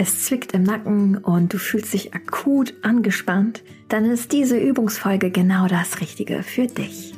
[0.00, 5.66] es zwickt im Nacken und du fühlst dich akut angespannt, dann ist diese Übungsfolge genau
[5.66, 7.14] das Richtige für dich.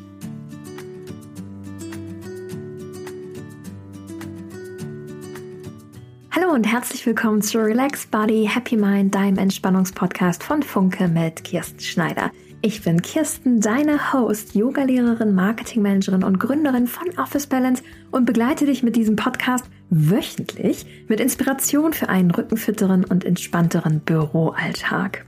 [6.31, 11.81] Hallo und herzlich willkommen zu Relax Body Happy Mind, deinem Entspannungspodcast von Funke mit Kirsten
[11.81, 12.31] Schneider.
[12.63, 18.83] Ich bin Kirsten, deine Host, Yogalehrerin, Marketingmanagerin und Gründerin von Office Balance und begleite dich
[18.83, 25.27] mit diesem Podcast wöchentlich mit Inspiration für einen rückenfitteren und entspannteren Büroalltag.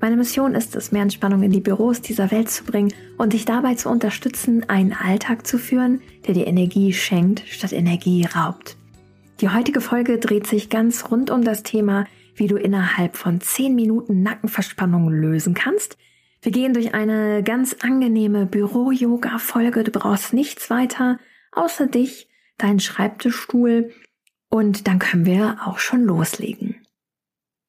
[0.00, 3.44] Meine Mission ist es, mehr Entspannung in die Büros dieser Welt zu bringen und dich
[3.44, 8.76] dabei zu unterstützen, einen Alltag zu führen, der dir Energie schenkt, statt Energie raubt.
[9.42, 12.06] Die heutige Folge dreht sich ganz rund um das Thema
[12.40, 15.98] wie du innerhalb von 10 Minuten Nackenverspannung lösen kannst.
[16.40, 19.84] Wir gehen durch eine ganz angenehme Büro-Yoga-Folge.
[19.84, 21.18] Du brauchst nichts weiter
[21.52, 22.29] außer dich,
[22.62, 23.92] deinen Schreibtischstuhl
[24.48, 26.86] und dann können wir auch schon loslegen.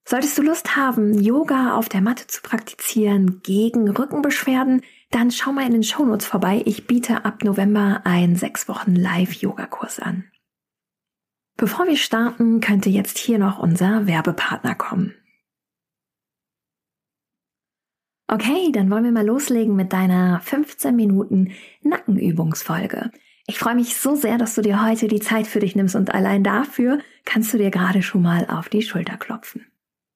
[0.04, 5.66] Solltest du Lust haben, Yoga auf der Matte zu praktizieren gegen Rückenbeschwerden, dann schau mal
[5.66, 6.62] in den Shownotes vorbei.
[6.64, 10.24] Ich biete ab November einen sechs Wochen Live-Yoga-Kurs an.
[11.56, 15.14] Bevor wir starten, könnte jetzt hier noch unser Werbepartner kommen.
[18.26, 23.10] Okay, dann wollen wir mal loslegen mit deiner 15 Minuten Nackenübungsfolge.
[23.46, 26.14] Ich freue mich so sehr, dass du dir heute die Zeit für dich nimmst und
[26.14, 29.66] allein dafür kannst du dir gerade schon mal auf die Schulter klopfen.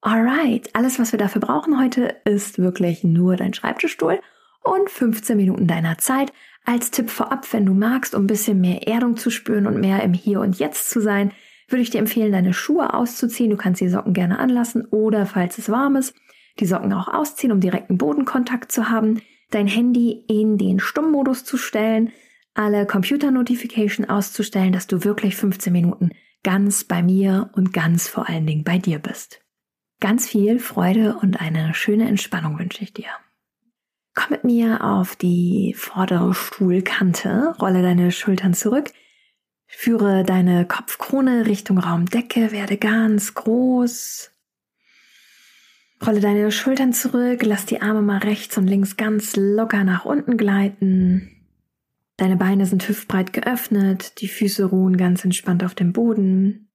[0.00, 4.20] Alright, alles was wir dafür brauchen heute ist wirklich nur dein Schreibtischstuhl
[4.62, 6.32] und 15 Minuten deiner Zeit,
[6.64, 10.02] als Tipp vorab, wenn du magst, um ein bisschen mehr Erdung zu spüren und mehr
[10.02, 11.32] im Hier und Jetzt zu sein,
[11.68, 13.50] würde ich dir empfehlen, deine Schuhe auszuziehen.
[13.50, 16.14] Du kannst die Socken gerne anlassen oder, falls es warm ist,
[16.60, 21.56] die Socken auch ausziehen, um direkten Bodenkontakt zu haben, dein Handy in den Stummmodus zu
[21.56, 22.12] stellen,
[22.58, 26.10] alle Computer-Notification auszustellen, dass du wirklich 15 Minuten
[26.42, 29.40] ganz bei mir und ganz vor allen Dingen bei dir bist.
[30.00, 33.08] Ganz viel Freude und eine schöne Entspannung wünsche ich dir.
[34.14, 38.92] Komm mit mir auf die vordere Stuhlkante, rolle deine Schultern zurück,
[39.66, 44.30] führe deine Kopfkrone Richtung Raumdecke, werde ganz groß.
[46.06, 50.36] Rolle deine Schultern zurück, lass die Arme mal rechts und links ganz locker nach unten
[50.36, 51.35] gleiten.
[52.16, 56.70] Deine Beine sind hüftbreit geöffnet, die Füße ruhen ganz entspannt auf dem Boden.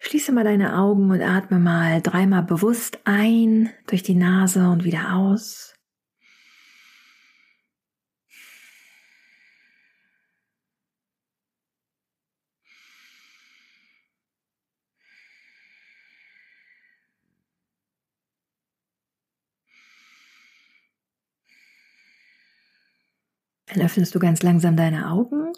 [0.00, 5.14] Schließe mal deine Augen und atme mal dreimal bewusst ein durch die Nase und wieder
[5.14, 5.74] aus.
[23.72, 25.52] Dann öffnest du ganz langsam deine Augen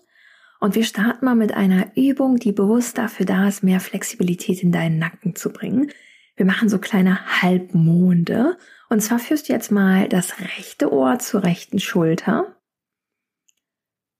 [0.61, 4.73] und wir starten mal mit einer Übung, die bewusst dafür da ist, mehr Flexibilität in
[4.73, 5.91] deinen Nacken zu bringen.
[6.37, 8.59] Wir machen so kleine Halbmonde.
[8.91, 12.57] Und zwar führst du jetzt mal das rechte Ohr zur rechten Schulter.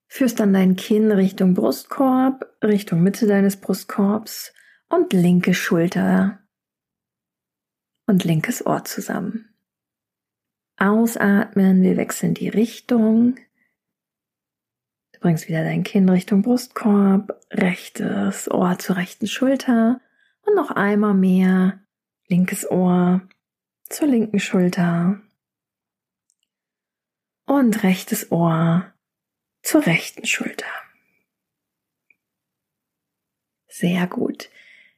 [0.09, 4.55] Führst dann dein Kinn Richtung Brustkorb, Richtung Mitte deines Brustkorbs
[4.89, 6.41] und linke Schulter
[8.07, 9.55] und linkes Ohr zusammen.
[10.79, 13.37] Ausatmen, wir wechseln die Richtung.
[15.21, 20.01] Bringst wieder dein Kinn Richtung Brustkorb, rechtes Ohr zur rechten Schulter
[20.47, 21.81] und noch einmal mehr
[22.29, 23.21] linkes Ohr
[23.91, 25.21] zur linken Schulter
[27.45, 28.93] und rechtes Ohr
[29.63, 30.67] zur rechten Schulter.
[33.69, 34.49] Sehr gut.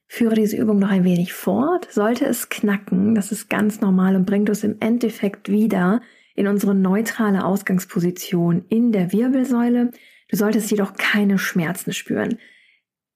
[0.07, 1.91] Führe diese Übung noch ein wenig fort.
[1.91, 6.01] Sollte es knacken, das ist ganz normal und bringt uns im Endeffekt wieder
[6.35, 9.91] in unsere neutrale Ausgangsposition in der Wirbelsäule.
[10.29, 12.39] Du solltest jedoch keine Schmerzen spüren.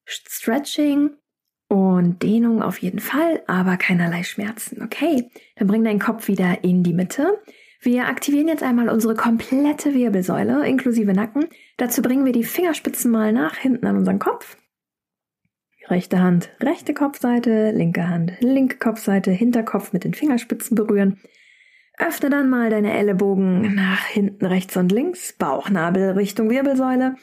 [0.05, 1.11] Stretching
[1.69, 4.83] und Dehnung auf jeden Fall, aber keinerlei Schmerzen.
[4.83, 7.41] Okay, dann bring deinen Kopf wieder in die Mitte.
[7.81, 11.47] Wir aktivieren jetzt einmal unsere komplette Wirbelsäule inklusive Nacken.
[11.77, 14.57] Dazu bringen wir die Fingerspitzen mal nach hinten an unseren Kopf.
[15.89, 21.21] Rechte Hand, rechte Kopfseite, linke Hand, linke Kopfseite, Hinterkopf mit den Fingerspitzen berühren.
[21.99, 27.17] Öffne dann mal deine Ellenbogen nach hinten, rechts und links, Bauchnabel Richtung Wirbelsäule.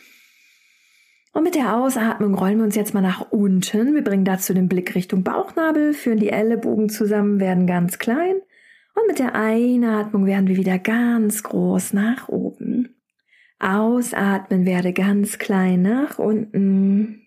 [1.34, 3.96] Und mit der Ausatmung rollen wir uns jetzt mal nach unten.
[3.96, 8.36] Wir bringen dazu den Blick Richtung Bauchnabel, führen die Ellenbogen zusammen, werden ganz klein.
[8.96, 12.96] Und mit der Einatmung werden wir wieder ganz groß nach oben.
[13.60, 17.23] Ausatmen werde ganz klein nach unten.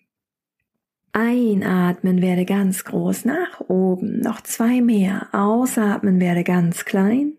[1.19, 4.19] Einatmen werde ganz groß nach oben.
[4.19, 5.29] Noch zwei mehr.
[5.31, 7.35] Ausatmen werde ganz klein.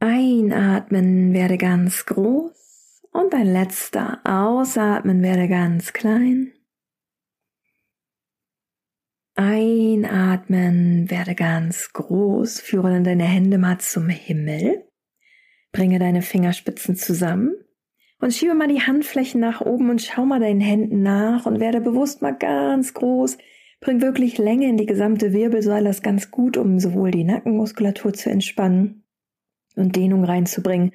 [0.00, 3.04] Einatmen werde ganz groß.
[3.12, 4.20] Und ein letzter.
[4.24, 6.52] Ausatmen werde ganz klein.
[9.36, 14.88] Einatmen, werde ganz groß, führe dann deine Hände mal zum Himmel.
[15.70, 17.54] Bringe deine Fingerspitzen zusammen
[18.20, 21.80] und schiebe mal die Handflächen nach oben und schau mal deinen Händen nach und werde
[21.80, 23.38] bewusst mal ganz groß.
[23.80, 28.14] Bring wirklich Länge in die gesamte Wirbelsäule, das ist ganz gut, um sowohl die Nackenmuskulatur
[28.14, 29.04] zu entspannen
[29.76, 30.92] und Dehnung reinzubringen,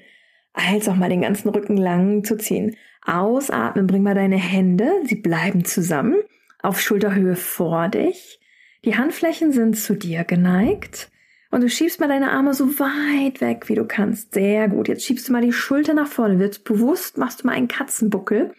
[0.54, 2.76] als auch mal den ganzen Rücken lang zu ziehen.
[3.06, 6.16] Ausatmen, bring mal deine Hände, sie bleiben zusammen
[6.62, 8.40] auf Schulterhöhe vor dich.
[8.86, 11.11] Die Handflächen sind zu dir geneigt.
[11.52, 14.34] Und du schiebst mal deine Arme so weit weg, wie du kannst.
[14.34, 14.88] Sehr gut.
[14.88, 16.40] Jetzt schiebst du mal die Schulter nach vorne.
[16.40, 18.54] Wird bewusst, machst du mal einen Katzenbuckel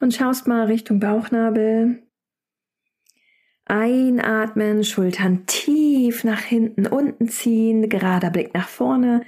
[0.00, 2.02] und schaust mal Richtung Bauchnabel.
[3.66, 9.22] Einatmen, Schultern tief nach hinten, unten ziehen, gerader Blick nach vorne.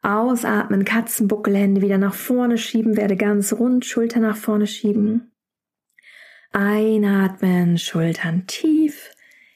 [0.00, 5.32] Ausatmen, Katzenbuckel, Hände wieder nach vorne schieben, werde ganz rund, Schulter nach vorne schieben.
[6.52, 9.10] Einatmen, Schultern tief,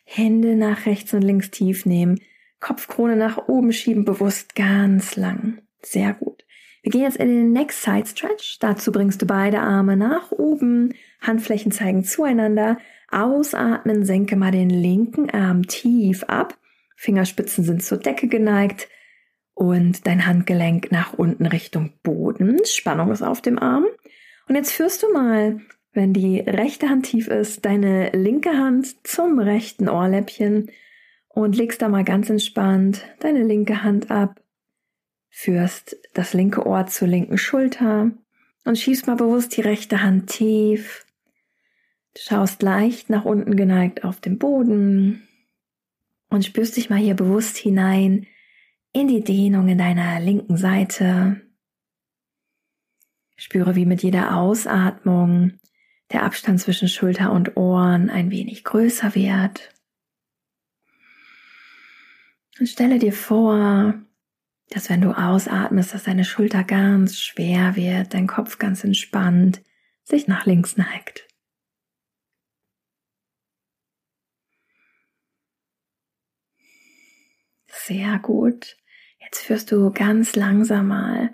[0.04, 2.20] Hände nach rechts und links tief nehmen,
[2.60, 5.62] Kopfkrone nach oben schieben, bewusst ganz lang.
[5.82, 6.44] Sehr gut.
[6.82, 8.58] Wir gehen jetzt in den Next Side Stretch.
[8.60, 12.78] Dazu bringst du beide Arme nach oben, Handflächen zeigen zueinander.
[13.10, 16.58] Ausatmen, senke mal den linken Arm tief ab.
[16.96, 18.88] Fingerspitzen sind zur Decke geneigt
[19.54, 22.58] und dein Handgelenk nach unten Richtung Boden.
[22.64, 23.84] Spannung ist auf dem Arm.
[24.48, 25.60] Und jetzt führst du mal
[25.96, 30.70] wenn die rechte Hand tief ist, deine linke Hand zum rechten Ohrläppchen
[31.36, 34.42] und legst da mal ganz entspannt deine linke Hand ab,
[35.28, 38.10] führst das linke Ohr zur linken Schulter
[38.64, 41.04] und schiebst mal bewusst die rechte Hand tief.
[42.14, 45.28] Du schaust leicht nach unten geneigt auf den Boden
[46.30, 48.26] und spürst dich mal hier bewusst hinein
[48.94, 51.42] in die Dehnung in deiner linken Seite.
[53.36, 55.52] Spüre, wie mit jeder Ausatmung
[56.12, 59.75] der Abstand zwischen Schulter und Ohren ein wenig größer wird.
[62.58, 63.94] Und stelle dir vor,
[64.70, 69.62] dass wenn du ausatmest, dass deine Schulter ganz schwer wird, dein Kopf ganz entspannt,
[70.04, 71.26] sich nach links neigt.
[77.68, 78.76] Sehr gut.
[79.20, 81.32] Jetzt führst du ganz langsam mal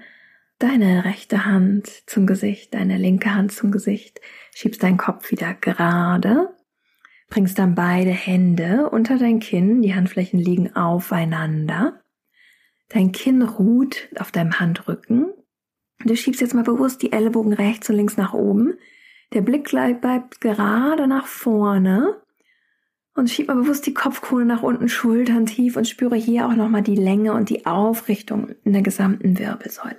[0.59, 4.21] deine rechte Hand zum Gesicht, deine linke Hand zum Gesicht,
[4.55, 6.55] schiebst deinen Kopf wieder gerade,
[7.33, 12.03] bringst dann beide Hände unter dein Kinn, die Handflächen liegen aufeinander,
[12.91, 15.33] dein Kinn ruht auf deinem Handrücken,
[16.05, 18.75] du schiebst jetzt mal bewusst die Ellenbogen rechts und links nach oben,
[19.33, 22.21] der Blick bleibt gerade nach vorne
[23.15, 26.83] und schieb mal bewusst die Kopfkrone nach unten, Schultern tief und spüre hier auch nochmal
[26.83, 29.97] die Länge und die Aufrichtung in der gesamten Wirbelsäule.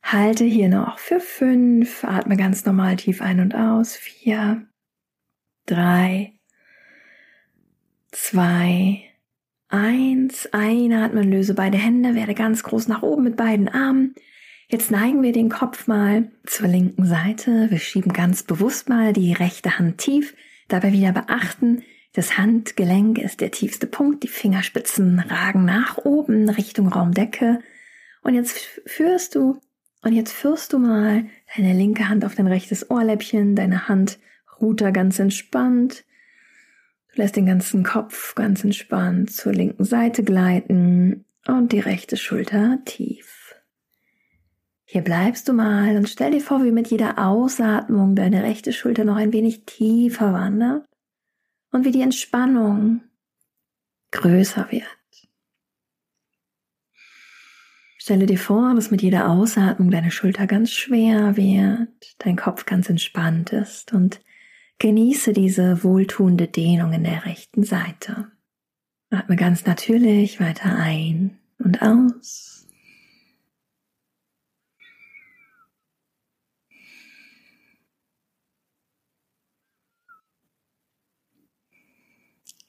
[0.00, 2.04] Halte hier noch für fünf.
[2.04, 3.96] Atme ganz normal tief ein und aus.
[3.96, 4.66] Vier,
[5.66, 6.32] drei,
[8.10, 9.02] zwei,
[9.68, 10.48] eins.
[10.52, 14.14] Einatmen, löse beide Hände, werde ganz groß nach oben mit beiden Armen.
[14.68, 17.70] Jetzt neigen wir den Kopf mal zur linken Seite.
[17.70, 20.34] Wir schieben ganz bewusst mal die rechte Hand tief.
[20.68, 21.82] Dabei wieder beachten,
[22.14, 24.22] das Handgelenk ist der tiefste Punkt.
[24.22, 27.60] Die Fingerspitzen ragen nach oben Richtung Raumdecke.
[28.22, 29.60] Und jetzt führst du
[30.02, 31.24] und jetzt führst du mal
[31.56, 34.18] deine linke Hand auf dein rechtes Ohrläppchen, deine Hand
[34.62, 36.04] ruht da ganz entspannt.
[37.12, 42.78] Du lässt den ganzen Kopf ganz entspannt zur linken Seite gleiten und die rechte Schulter
[42.86, 43.54] tief.
[44.84, 49.04] Hier bleibst du mal und stell dir vor, wie mit jeder Ausatmung deine rechte Schulter
[49.04, 50.86] noch ein wenig tiefer wandert
[51.70, 53.02] und wie die Entspannung
[54.10, 54.86] größer wird.
[57.96, 61.88] Stelle dir vor, dass mit jeder Ausatmung deine Schulter ganz schwer wird,
[62.18, 64.20] dein Kopf ganz entspannt ist und
[64.82, 68.32] genieße diese wohltuende Dehnung in der rechten Seite.
[69.10, 72.66] Atme ganz natürlich weiter ein und aus.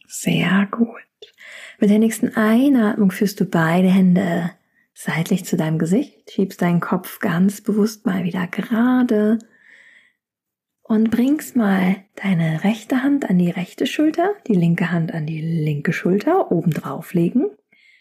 [0.06, 0.86] Sehr gut.
[1.80, 4.52] Mit der nächsten Einatmung führst du beide Hände
[4.94, 9.40] seitlich zu deinem Gesicht, schiebst deinen Kopf ganz bewusst mal wieder gerade
[10.94, 15.42] und bringst mal deine rechte Hand an die rechte Schulter, die linke Hand an die
[15.42, 17.48] linke Schulter, oben drauf legen.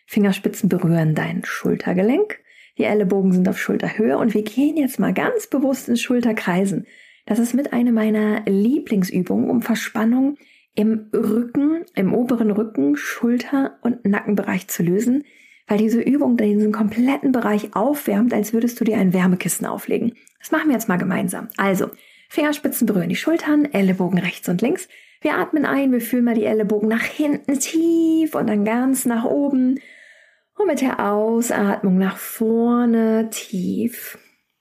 [0.07, 2.39] Fingerspitzen berühren dein Schultergelenk.
[2.77, 6.87] Die Ellenbogen sind auf Schulterhöhe und wir gehen jetzt mal ganz bewusst ins Schulterkreisen.
[7.25, 10.37] Das ist mit einer meiner Lieblingsübungen, um Verspannung
[10.75, 15.25] im Rücken, im oberen Rücken, Schulter- und Nackenbereich zu lösen
[15.69, 20.13] weil diese Übung diesen kompletten Bereich aufwärmt, als würdest du dir ein Wärmekissen auflegen.
[20.39, 21.49] Das machen wir jetzt mal gemeinsam.
[21.57, 21.89] Also,
[22.33, 24.89] Fingerspitzen berühren die Schultern, Ellenbogen rechts und links.
[25.21, 29.25] Wir atmen ein, wir fühlen mal die Ellenbogen nach hinten tief und dann ganz nach
[29.25, 29.79] oben.
[30.57, 34.17] Und mit der Ausatmung nach vorne tief.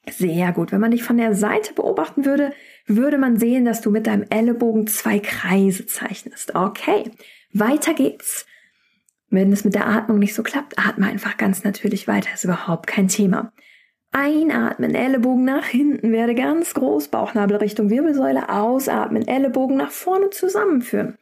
[0.10, 0.74] Sehr gut.
[0.74, 2.52] Wenn man dich von der Seite beobachten würde,
[2.88, 6.54] würde man sehen, dass du mit deinem Ellenbogen zwei Kreise zeichnest.
[6.54, 7.10] Okay,
[7.54, 8.46] weiter geht's.
[9.30, 12.34] Wenn es mit der Atmung nicht so klappt, atme einfach ganz natürlich weiter.
[12.34, 13.54] Ist überhaupt kein Thema.
[14.12, 21.18] Einatmen, Ellenbogen nach hinten, werde ganz groß, Bauchnabel Richtung Wirbelsäule, ausatmen, Ellenbogen nach vorne zusammenführen.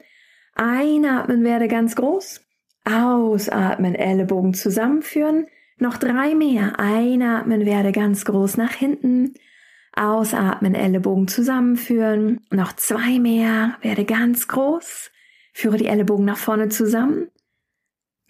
[0.55, 2.41] Einatmen, werde ganz groß,
[2.86, 5.46] ausatmen, Ellenbogen zusammenführen,
[5.77, 9.36] noch drei mehr, einatmen, werde ganz groß nach hinten,
[9.93, 15.12] ausatmen, Ellenbogen zusammenführen, noch zwei mehr, werde ganz groß,
[15.53, 17.29] führe die Ellenbogen nach vorne zusammen,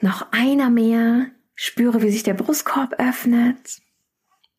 [0.01, 3.81] noch einer mehr, spüre, wie sich der Brustkorb öffnet,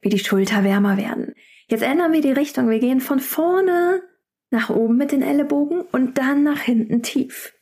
[0.00, 1.34] wie die Schulter wärmer werden.
[1.68, 2.68] Jetzt ändern wir die Richtung.
[2.68, 4.02] Wir gehen von vorne
[4.50, 7.54] nach oben mit den Ellenbogen und dann nach hinten tief.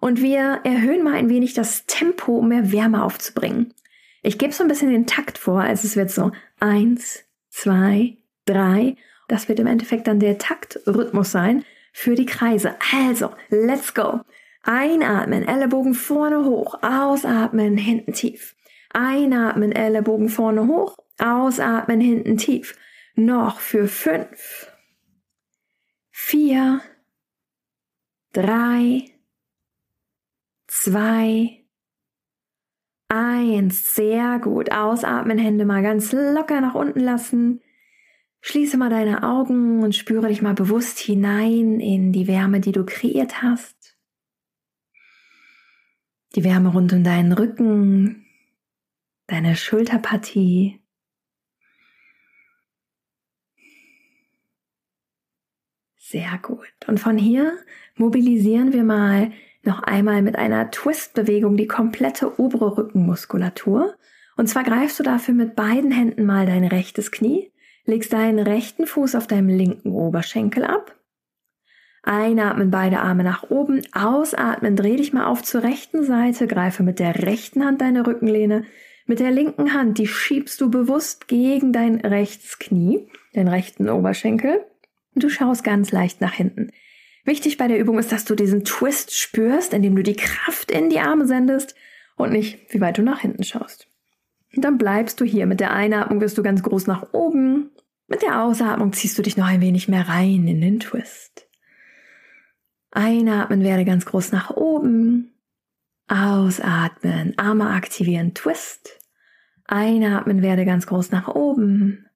[0.00, 3.72] Und wir erhöhen mal ein wenig das Tempo, um mehr Wärme aufzubringen.
[4.22, 8.96] Ich gebe so ein bisschen den Takt vor, also es wird so eins, zwei, drei.
[9.28, 12.76] Das wird im Endeffekt dann der Taktrhythmus sein für die Kreise.
[12.94, 14.20] Also, let's go.
[14.62, 18.56] Einatmen, Ellenbogen vorne hoch, ausatmen, hinten tief.
[18.92, 22.76] Einatmen, Ellenbogen vorne hoch, Ausatmen hinten tief.
[23.14, 24.70] Noch für fünf,
[26.10, 26.82] vier,
[28.32, 29.04] drei,
[30.66, 31.64] zwei,
[33.08, 33.94] eins.
[33.94, 34.72] Sehr gut.
[34.72, 37.62] Ausatmen, Hände mal ganz locker nach unten lassen.
[38.40, 42.84] Schließe mal deine Augen und spüre dich mal bewusst hinein in die Wärme, die du
[42.84, 43.96] kreiert hast.
[46.34, 48.26] Die Wärme rund um deinen Rücken,
[49.26, 50.80] deine Schulterpartie,
[56.16, 56.72] Sehr gut.
[56.86, 57.58] Und von hier
[57.94, 59.32] mobilisieren wir mal
[59.64, 63.94] noch einmal mit einer Twist-Bewegung die komplette obere Rückenmuskulatur.
[64.34, 67.52] Und zwar greifst du dafür mit beiden Händen mal dein rechtes Knie,
[67.84, 70.96] legst deinen rechten Fuß auf deinem linken Oberschenkel ab.
[72.02, 76.98] Einatmen beide Arme nach oben, ausatmen, dreh dich mal auf zur rechten Seite, greife mit
[76.98, 78.64] der rechten Hand deine Rückenlehne,
[79.04, 84.64] mit der linken Hand, die schiebst du bewusst gegen dein rechtes Knie, den rechten Oberschenkel.
[85.16, 86.72] Und du schaust ganz leicht nach hinten.
[87.24, 90.90] Wichtig bei der Übung ist, dass du diesen Twist spürst, indem du die Kraft in
[90.90, 91.74] die Arme sendest
[92.16, 93.88] und nicht, wie weit du nach hinten schaust.
[94.54, 95.46] Und dann bleibst du hier.
[95.46, 97.70] Mit der Einatmung wirst du ganz groß nach oben.
[98.08, 101.48] Mit der Ausatmung ziehst du dich noch ein wenig mehr rein in den Twist.
[102.90, 105.32] Einatmen werde ganz groß nach oben.
[106.08, 109.00] Ausatmen, Arme aktivieren, Twist.
[109.64, 112.06] Einatmen werde ganz groß nach oben.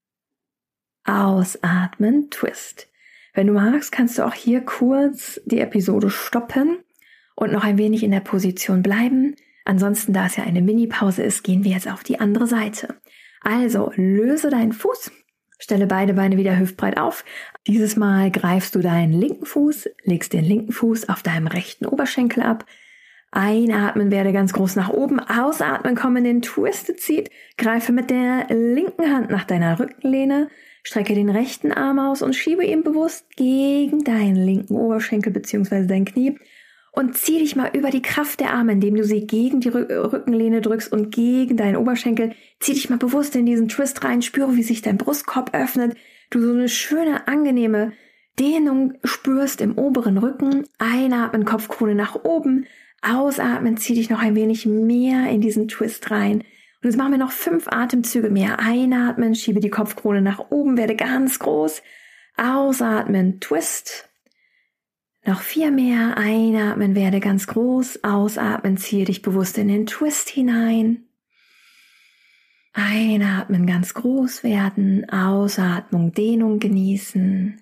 [1.03, 2.90] Ausatmen, Twist.
[3.33, 6.79] Wenn du magst, kannst du auch hier kurz die Episode stoppen
[7.35, 9.35] und noch ein wenig in der Position bleiben.
[9.63, 12.95] Ansonsten, da es ja eine Mini-Pause ist, gehen wir jetzt auf die andere Seite.
[13.41, 15.11] Also löse deinen Fuß,
[15.59, 17.23] stelle beide Beine wieder hüftbreit auf.
[17.67, 22.43] Dieses Mal greifst du deinen linken Fuß, legst den linken Fuß auf deinem rechten Oberschenkel
[22.43, 22.65] ab.
[23.31, 28.47] Einatmen werde ganz groß nach oben, ausatmen, komm in den Twisted Seat, greife mit der
[28.49, 30.49] linken Hand nach deiner Rückenlehne,
[30.83, 35.85] Strecke den rechten Arm aus und schiebe ihn bewusst gegen deinen linken Oberschenkel bzw.
[35.85, 36.37] dein Knie
[36.91, 40.61] und zieh dich mal über die Kraft der Arme, indem du sie gegen die Rückenlehne
[40.61, 42.33] drückst und gegen deinen Oberschenkel.
[42.59, 45.95] Zieh dich mal bewusst in diesen Twist rein, spüre, wie sich dein Brustkorb öffnet,
[46.29, 47.93] du so eine schöne, angenehme
[48.39, 50.65] Dehnung spürst im oberen Rücken.
[50.79, 52.65] Einatmen, Kopfkrone nach oben.
[53.01, 56.43] Ausatmen, zieh dich noch ein wenig mehr in diesen Twist rein.
[56.81, 58.59] Und jetzt machen wir noch fünf Atemzüge mehr.
[58.59, 61.83] Einatmen, schiebe die Kopfkrone nach oben, werde ganz groß.
[62.37, 64.09] Ausatmen, Twist.
[65.23, 66.17] Noch vier mehr.
[66.17, 68.03] Einatmen, werde ganz groß.
[68.03, 71.05] Ausatmen, ziehe dich bewusst in den Twist hinein.
[72.73, 75.07] Einatmen, ganz groß werden.
[75.07, 77.61] Ausatmung, Dehnung genießen.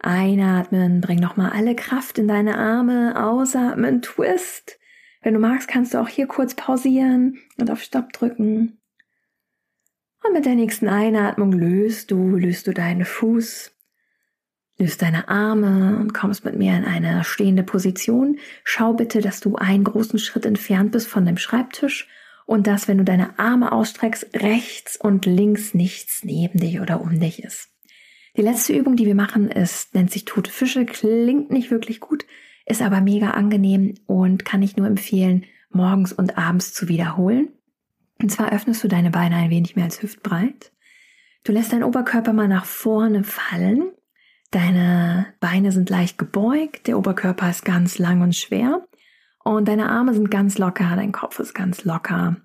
[0.00, 3.24] Einatmen, bring nochmal alle Kraft in deine Arme.
[3.24, 4.78] Ausatmen, Twist.
[5.26, 8.78] Wenn du magst, kannst du auch hier kurz pausieren und auf Stopp drücken.
[10.22, 13.72] Und mit der nächsten Einatmung löst du, löst du deinen Fuß,
[14.78, 18.38] löst deine Arme und kommst mit mir in eine stehende Position.
[18.62, 22.08] Schau bitte, dass du einen großen Schritt entfernt bist von dem Schreibtisch
[22.46, 27.18] und dass, wenn du deine Arme ausstreckst, rechts und links nichts neben dich oder um
[27.18, 27.70] dich ist.
[28.36, 32.26] Die letzte Übung, die wir machen, ist, nennt sich tote Fische, klingt nicht wirklich gut,
[32.66, 37.48] ist aber mega angenehm und kann ich nur empfehlen, morgens und abends zu wiederholen.
[38.20, 40.72] Und zwar öffnest du deine Beine ein wenig mehr als hüftbreit.
[41.44, 43.92] Du lässt deinen Oberkörper mal nach vorne fallen.
[44.50, 48.86] Deine Beine sind leicht gebeugt, der Oberkörper ist ganz lang und schwer
[49.44, 52.36] und deine Arme sind ganz locker, dein Kopf ist ganz locker.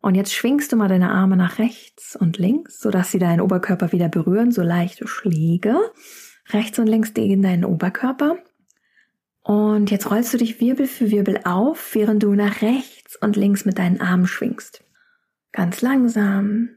[0.00, 3.90] Und jetzt schwingst du mal deine Arme nach rechts und links, sodass sie deinen Oberkörper
[3.90, 5.76] wieder berühren, so leichte Schläge.
[6.50, 8.36] Rechts und links gegen deinen Oberkörper.
[9.48, 13.64] Und jetzt rollst du dich Wirbel für Wirbel auf, während du nach rechts und links
[13.64, 14.84] mit deinen Armen schwingst.
[15.52, 16.68] Ganz langsam.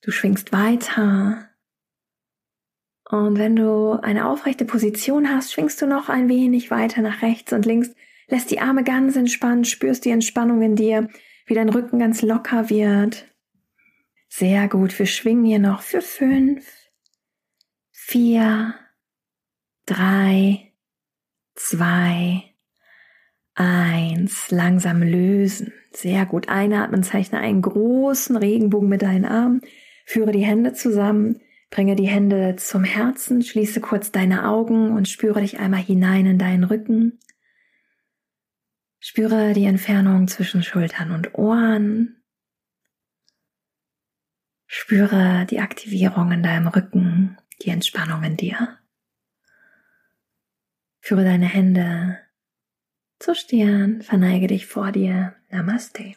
[0.00, 1.48] Du schwingst weiter.
[3.08, 7.52] Und wenn du eine aufrechte Position hast, schwingst du noch ein wenig weiter nach rechts
[7.52, 7.94] und links,
[8.26, 11.08] lässt die Arme ganz entspannt, spürst die Entspannung in dir,
[11.46, 13.28] wie dein Rücken ganz locker wird.
[14.28, 16.66] Sehr gut, wir schwingen hier noch für fünf,
[17.92, 18.74] vier,
[19.86, 20.71] drei,
[21.54, 22.52] zwei,
[23.54, 24.50] eins.
[24.50, 25.72] Langsam lösen.
[25.92, 26.48] Sehr gut.
[26.48, 29.60] Einatmen, zeichne einen großen Regenbogen mit deinen Armen.
[30.06, 31.40] Führe die Hände zusammen.
[31.70, 33.42] Bringe die Hände zum Herzen.
[33.42, 37.18] Schließe kurz deine Augen und spüre dich einmal hinein in deinen Rücken.
[39.00, 42.22] Spüre die Entfernung zwischen Schultern und Ohren.
[44.66, 48.78] Spüre die Aktivierung in deinem Rücken, die Entspannung in dir.
[51.04, 52.16] Führe deine Hände
[53.18, 55.34] zur Stirn, verneige dich vor dir.
[55.50, 56.14] Namaste.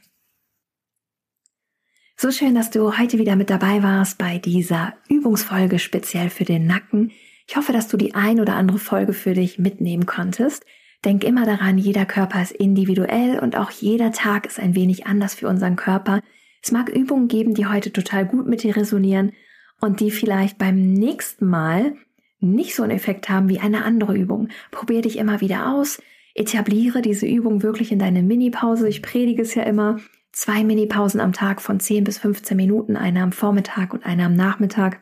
[2.15, 6.67] So schön, dass du heute wieder mit dabei warst bei dieser Übungsfolge speziell für den
[6.67, 7.11] Nacken.
[7.47, 10.63] Ich hoffe, dass du die ein oder andere Folge für dich mitnehmen konntest.
[11.03, 15.33] Denk immer daran, jeder Körper ist individuell und auch jeder Tag ist ein wenig anders
[15.33, 16.21] für unseren Körper.
[16.61, 19.33] Es mag Übungen geben, die heute total gut mit dir resonieren
[19.81, 21.95] und die vielleicht beim nächsten Mal
[22.39, 24.49] nicht so einen Effekt haben wie eine andere Übung.
[24.71, 26.01] Probier dich immer wieder aus.
[26.33, 28.87] Etabliere diese Übung wirklich in deine Minipause.
[28.89, 29.99] Ich predige es ja immer.
[30.31, 34.35] Zwei Minipausen am Tag von 10 bis 15 Minuten, eine am Vormittag und eine am
[34.35, 34.99] Nachmittag,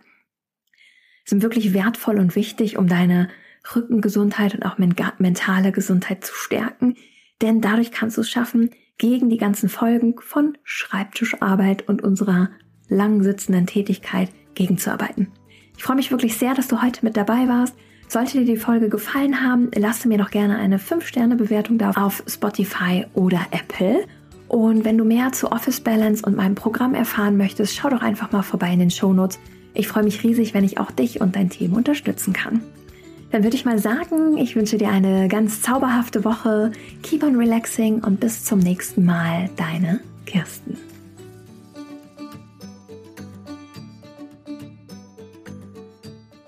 [1.25, 3.29] sind wirklich wertvoll und wichtig, um deine
[3.75, 6.95] Rückengesundheit und auch mentale Gesundheit zu stärken.
[7.41, 12.51] Denn dadurch kannst du es schaffen, gegen die ganzen Folgen von Schreibtischarbeit und unserer
[12.89, 15.31] lang sitzenden Tätigkeit gegenzuarbeiten.
[15.77, 17.75] Ich freue mich wirklich sehr, dass du heute mit dabei warst.
[18.07, 23.05] Sollte dir die Folge gefallen haben, lasse mir doch gerne eine 5-Sterne-Bewertung da auf Spotify
[23.13, 24.05] oder Apple.
[24.47, 28.31] Und wenn du mehr zu Office Balance und meinem Programm erfahren möchtest, schau doch einfach
[28.31, 29.39] mal vorbei in den Shownotes.
[29.73, 32.61] Ich freue mich riesig, wenn ich auch dich und dein Team unterstützen kann.
[33.31, 36.71] Dann würde ich mal sagen, ich wünsche dir eine ganz zauberhafte Woche.
[37.01, 39.49] Keep on relaxing und bis zum nächsten Mal.
[39.55, 40.77] Deine Kirsten.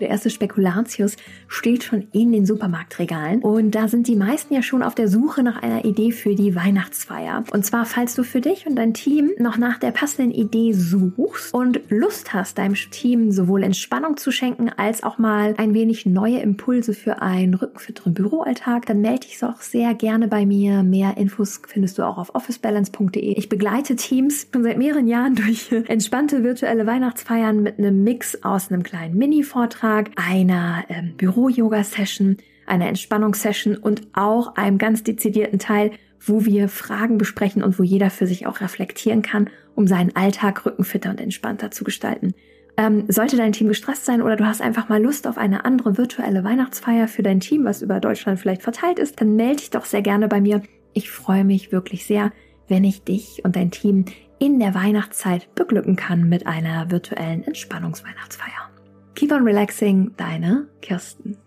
[0.05, 1.15] Der erste Spekulatius
[1.55, 5.43] steht schon in den Supermarktregalen und da sind die meisten ja schon auf der Suche
[5.43, 7.43] nach einer Idee für die Weihnachtsfeier.
[7.51, 11.53] Und zwar, falls du für dich und dein Team noch nach der passenden Idee suchst
[11.53, 16.39] und Lust hast, deinem Team sowohl Entspannung zu schenken als auch mal ein wenig neue
[16.39, 20.83] Impulse für einen rückenfitteren Büroalltag, dann melde dich auch sehr gerne bei mir.
[20.83, 23.33] Mehr Infos findest du auch auf officebalance.de.
[23.37, 28.71] Ich begleite Teams schon seit mehreren Jahren durch entspannte virtuelle Weihnachtsfeiern mit einem Mix aus
[28.71, 31.13] einem kleinen Mini-Vortrag Vortrag, einer ähm,
[31.45, 37.83] Büro-Yoga-Session, einer Entspannungssession und auch einem ganz dezidierten Teil, wo wir Fragen besprechen und wo
[37.83, 42.33] jeder für sich auch reflektieren kann, um seinen Alltag rückenfitter und entspannter zu gestalten.
[42.77, 45.97] Ähm, sollte dein Team gestresst sein oder du hast einfach mal Lust auf eine andere
[45.97, 49.85] virtuelle Weihnachtsfeier für dein Team, was über Deutschland vielleicht verteilt ist, dann melde dich doch
[49.85, 50.61] sehr gerne bei mir.
[50.93, 52.31] Ich freue mich wirklich sehr,
[52.67, 54.05] wenn ich dich und dein Team
[54.39, 58.74] in der Weihnachtszeit beglücken kann mit einer virtuellen Entspannungsweihnachtsfeier.
[59.15, 61.37] Keep on relaxing, deine Kirsten.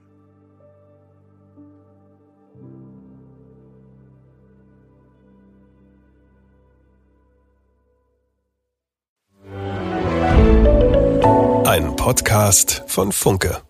[11.64, 13.67] Ein Podcast von Funke.